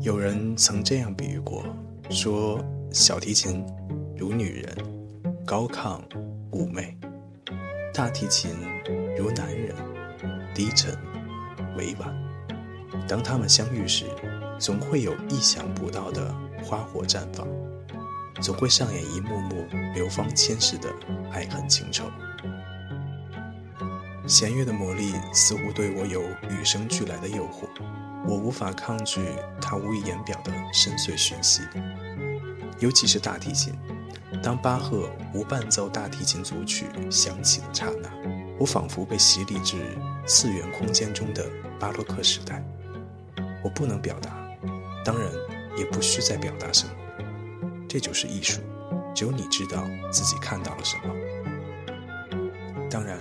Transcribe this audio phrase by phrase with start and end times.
[0.00, 1.64] 有人曾这样比喻过，
[2.08, 3.66] 说小提琴
[4.16, 4.76] 如女人，
[5.44, 6.00] 高亢
[6.52, 6.94] 妩媚；
[7.92, 8.52] 大提琴
[9.16, 9.74] 如男人，
[10.54, 10.96] 低沉
[11.76, 12.14] 委婉。
[13.08, 14.04] 当他们相遇时，
[14.56, 17.48] 总会有意想不到的花火绽放，
[18.40, 20.88] 总会上演一幕幕流芳千世的
[21.32, 22.04] 爱恨情仇。
[24.28, 27.66] 弦乐的魔力似乎对我有与生俱来的诱惑，
[28.26, 29.20] 我无法抗拒
[29.60, 31.62] 它无以言表的深邃讯息。
[32.78, 33.74] 尤其是大提琴，
[34.42, 38.10] 当巴赫无伴奏大提琴组曲响起的刹那，
[38.58, 39.76] 我仿佛被洗礼至
[40.26, 41.48] 次元空间中的
[41.78, 42.64] 巴洛克时代。
[43.62, 44.30] 我不能表达，
[45.04, 45.30] 当然
[45.76, 46.92] 也不需再表达什么，
[47.88, 48.60] 这就是艺术。
[49.14, 51.14] 只有你知道自己看到了什么。
[52.90, 53.18] 当然。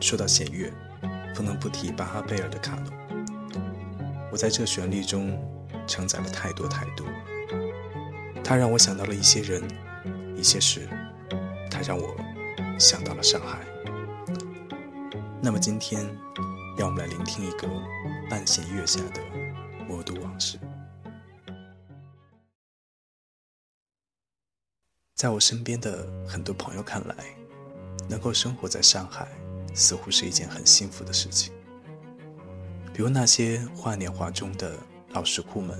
[0.00, 0.68] 说到弦乐，
[1.32, 3.01] 不能不提巴哈贝尔的卡农。
[4.32, 5.38] 我在这旋律中
[5.86, 7.06] 承载了太多太多。
[8.42, 9.62] 它让我想到了一些人，
[10.34, 10.88] 一些事。
[11.70, 12.16] 它让我
[12.78, 13.58] 想到了上海。
[15.42, 16.02] 那么今天，
[16.78, 17.68] 让我们来聆听一个
[18.30, 19.20] 半弦月下的
[19.86, 20.58] 魔都往事。
[25.14, 27.14] 在我身边的很多朋友看来，
[28.08, 29.28] 能够生活在上海。
[29.74, 31.52] 似乎是一件很幸福的事情。
[32.94, 34.76] 比如那些画年画中的
[35.10, 35.78] 老石库们，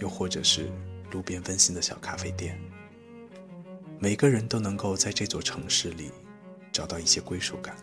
[0.00, 0.70] 又或者是
[1.10, 2.60] 路边温馨的小咖啡店，
[3.98, 6.10] 每个人都能够在这座城市里
[6.70, 7.74] 找到一些归属感。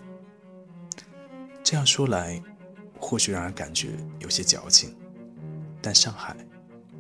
[1.64, 2.42] 这样说来，
[3.00, 4.96] 或许让人感觉有些矫情，
[5.82, 6.36] 但上海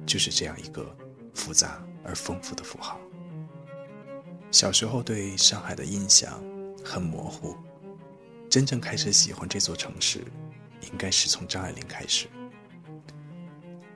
[0.05, 0.95] 就是这样一个
[1.35, 2.99] 复杂而丰富的符号。
[4.49, 6.43] 小时候对上海的印象
[6.83, 7.55] 很模糊。
[8.49, 10.23] 真正开始喜欢这座城市，
[10.91, 12.27] 应该是从张爱玲开始。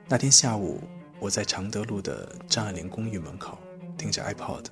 [0.08, 0.80] 那天下午，
[1.20, 3.58] 我在常德路的张爱玲公寓门口
[3.96, 4.64] 听着 iPod，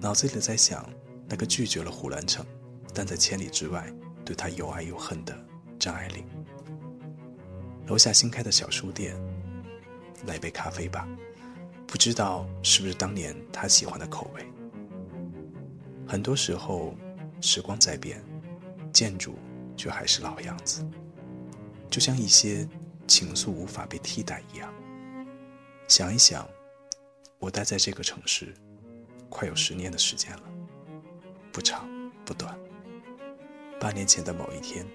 [0.00, 0.88] 脑子里在想
[1.28, 2.44] 那个拒绝了胡兰成，
[2.92, 3.92] 但在千里之外
[4.24, 5.36] 对他又爱又恨的
[5.78, 6.26] 张爱玲。
[7.86, 9.16] 楼下新开的小书店，
[10.26, 11.08] 来杯咖啡吧，
[11.86, 14.44] 不知道是不是当年他喜欢的口味。
[16.06, 16.94] 很多时候，
[17.40, 18.22] 时光在变。
[18.92, 19.34] 建筑
[19.76, 20.88] 却还是老样子，
[21.90, 22.68] 就像一些
[23.06, 24.72] 情愫无法被替代一样。
[25.86, 26.48] 想一想，
[27.38, 28.54] 我待在这个城市
[29.28, 30.42] 快有十年的时间了，
[31.52, 31.88] 不长
[32.24, 32.58] 不短。
[33.78, 34.86] 八年前的某一天，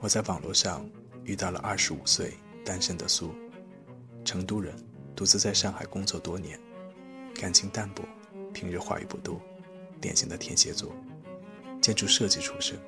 [0.00, 0.88] 我在网络上
[1.24, 2.34] 遇到了二十五岁
[2.64, 3.34] 单身的苏，
[4.24, 4.74] 成都人，
[5.16, 6.60] 独自在上海工作多年，
[7.34, 8.04] 感情淡薄，
[8.52, 9.40] 平日话语不多，
[10.00, 10.92] 典型的天蝎座，
[11.80, 12.78] 建筑设计出身。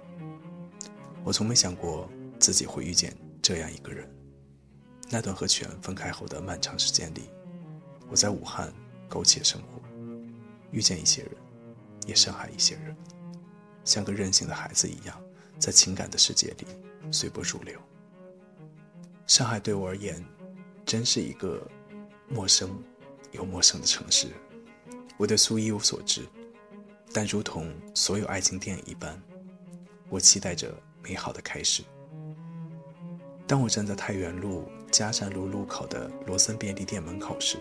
[1.25, 3.17] 我从没想过自己会遇见
[3.51, 4.09] 这样一个人。
[5.11, 7.23] 那段和全分开后的漫长时间里，
[8.09, 8.73] 我在武汉
[9.09, 9.83] 苟且生活，
[10.71, 11.33] 遇见一些人，
[12.07, 12.97] 也伤害一些人，
[13.85, 15.21] 像个任性的孩子一样，
[15.59, 16.67] 在情感的世界里
[17.11, 17.77] 随波逐流。
[19.27, 20.25] 上海对我而言，
[20.87, 21.61] 真是一个
[22.29, 22.71] 陌生
[23.33, 24.29] 又陌生的城市。
[25.17, 26.25] 我对苏一无所知，
[27.13, 29.21] 但如同所有爱情电影一般，
[30.09, 30.73] 我期待着。
[31.03, 31.83] 美好的开始。
[33.51, 37.59] 当我站在太原路嘉善路路口的罗森便利店门口时，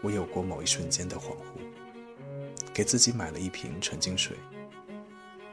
[0.00, 4.36] 我有过某一瞬间的恍惚，给自己买了一瓶纯净水，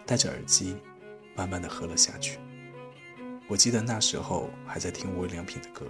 [0.05, 0.77] 戴着耳机，
[1.35, 2.37] 慢慢的喝了下去。
[3.47, 5.83] 我记得那时候还在听无印良品的歌，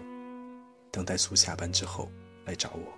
[0.89, 2.09] 等待苏下班之后
[2.45, 2.97] 来找我。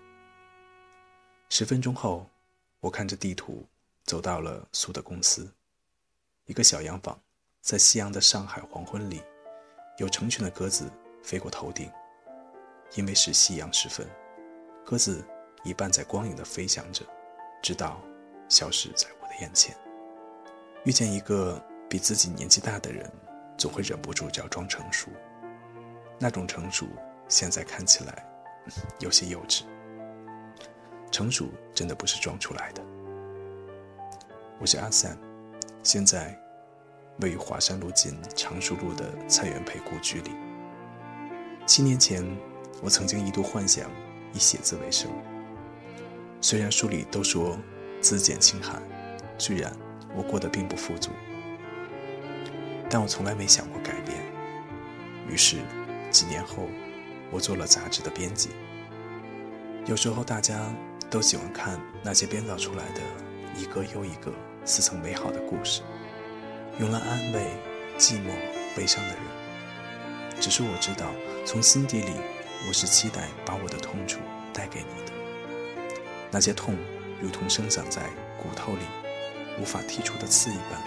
[1.50, 2.30] 十分钟后，
[2.82, 3.66] 我看着地图
[4.04, 5.52] 走到了苏的公司，
[6.46, 7.20] 一个小洋房。
[7.62, 9.22] 在夕阳的上海黄昏里，
[10.01, 10.91] 有成群的鸽子
[11.22, 11.89] 飞过头顶。
[12.95, 14.06] 因为是夕阳时分，
[14.84, 15.23] 鸽子
[15.63, 17.06] 一半在光影的飞翔着，
[17.62, 18.01] 直到
[18.50, 19.73] 消失在我的眼前。
[20.84, 23.09] 遇见一个比自己年纪大的人，
[23.57, 25.07] 总会忍不住假装成熟。
[26.19, 26.88] 那种成熟，
[27.30, 28.25] 现在看起来
[29.00, 29.62] 有些幼稚。
[31.12, 32.83] 成熟真的不是装出来的。
[34.59, 35.15] 我是阿三
[35.83, 36.41] 现在。
[37.21, 40.31] 位于华山路近常熟路的蔡元培故居里。
[41.65, 42.25] 七年前，
[42.81, 43.89] 我曾经一度幻想
[44.33, 45.09] 以写字为生。
[46.41, 47.57] 虽然书里都说
[48.01, 48.81] 字简清寒，
[49.38, 49.71] 虽然
[50.15, 51.12] 我过得并不富足，
[52.89, 54.18] 但我从来没想过改变。
[55.29, 55.57] 于是，
[56.09, 56.68] 几年后，
[57.29, 58.50] 我做了杂志的编辑。
[59.85, 60.73] 有时候，大家
[61.09, 63.01] 都喜欢看那些编造出来的
[63.56, 64.33] 一个又一个
[64.65, 65.83] 似曾美好的故事。
[66.79, 67.45] 用来安慰
[67.97, 68.31] 寂寞、
[68.75, 69.23] 悲伤的人。
[70.39, 71.12] 只是我知道，
[71.45, 72.12] 从心底里，
[72.68, 74.19] 我是期待把我的痛楚
[74.53, 75.12] 带给你的。
[76.31, 76.75] 那些痛，
[77.21, 78.01] 如同生长在
[78.41, 78.81] 骨头里，
[79.59, 80.81] 无法剔除的刺一般。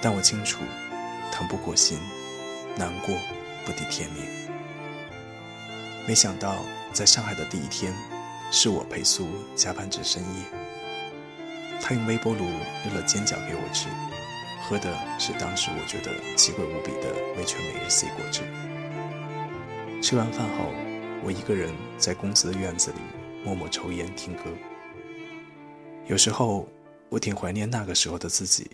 [0.00, 0.60] 但我清楚，
[1.30, 1.98] 疼不过心，
[2.76, 3.16] 难过
[3.64, 4.24] 不敌天命。
[6.08, 6.56] 没想到，
[6.92, 7.94] 在上海的第一天，
[8.50, 10.42] 是我陪苏加班至深夜。
[11.80, 12.44] 他用微波炉
[12.84, 13.88] 热了煎饺给我吃，
[14.66, 18.40] 喝的是当时我觉得奇贵无比的味全每日 C 果汁。
[20.00, 20.72] 吃完饭后，
[21.22, 22.96] 我一个人在公司的院子里
[23.44, 24.44] 默默抽烟听歌。
[26.06, 26.66] 有时候，
[27.10, 28.70] 我挺怀念那个时候的自己。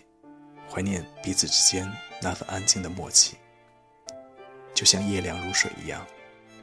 [0.69, 1.91] 怀念彼此之间
[2.21, 3.35] 那份安静的默契，
[4.73, 6.07] 就像夜凉如水一样，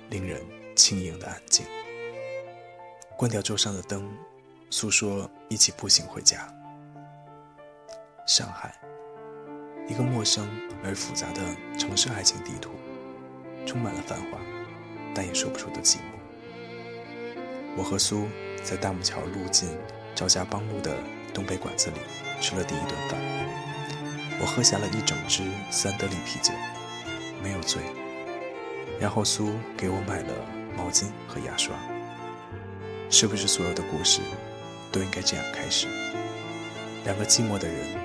[0.08, 0.40] 令人
[0.74, 1.66] 轻盈的安静。
[3.14, 4.10] 关掉桌上的灯，
[4.70, 6.48] 诉说一起步行回家。
[8.26, 8.74] 上海，
[9.88, 10.46] 一个陌生
[10.84, 11.40] 而复杂的
[11.78, 12.70] 城市爱情地图，
[13.66, 14.38] 充满了繁华，
[15.14, 16.00] 但也说不出的寂寞。
[17.74, 18.28] 我和苏
[18.62, 19.68] 在大木桥路近
[20.14, 20.94] 赵家浜路的
[21.32, 21.96] 东北馆子里
[22.38, 23.18] 吃了第一顿饭。
[24.40, 26.52] 我喝下了一整支三得利啤酒，
[27.42, 27.82] 没有醉。
[29.00, 30.34] 然后苏给我买了
[30.76, 31.74] 毛巾和牙刷。
[33.08, 34.20] 是不是所有的故事
[34.92, 35.86] 都应该这样开始？
[37.04, 37.96] 两个寂寞的人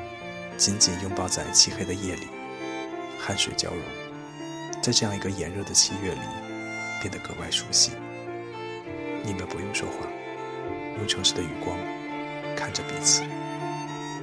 [0.64, 2.30] 紧紧拥抱在漆黑的夜里，
[3.20, 3.82] 汗水交融，
[4.82, 6.22] 在这样一个炎热的七月里
[7.02, 7.92] 变得格外熟悉。
[9.26, 10.08] 你们不用说话，
[10.98, 11.78] 用城市的余光
[12.56, 13.24] 看着彼此，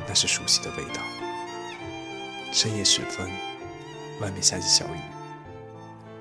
[0.08, 1.02] 那是熟悉的味道。
[2.50, 3.28] 深夜时分，
[4.22, 4.98] 外面下起小雨。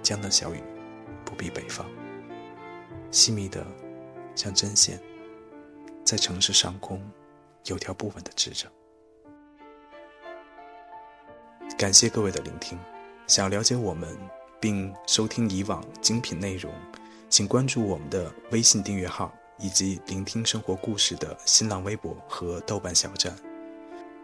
[0.03, 0.61] 江南小雨，
[1.23, 1.85] 不必北方。
[3.09, 3.65] 细密的，
[4.35, 4.99] 像针线，
[6.03, 7.01] 在城市上空
[7.67, 8.69] 有条不紊地织着。
[11.79, 12.77] 感谢各位的聆听。
[13.25, 14.17] 想了解我们
[14.59, 16.73] 并收听以往精品内容，
[17.29, 23.33] 请关注我们的微信订阅号以及聆听生活故事的新浪微博和豆瓣小站。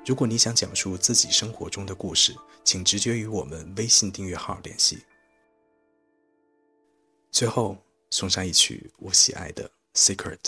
[0.06, 2.36] 如果你想讲述自己生活中的故事，
[2.66, 5.06] 请直接与我们微信订阅号联系。
[7.32, 7.78] 最后
[8.12, 9.64] 送上一曲我喜爱的
[9.96, 10.40] 《Secret》。